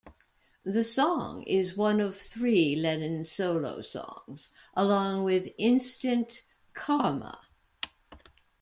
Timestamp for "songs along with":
3.83-5.53